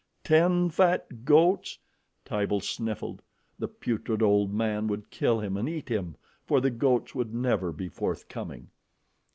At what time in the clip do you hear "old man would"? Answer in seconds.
4.23-5.11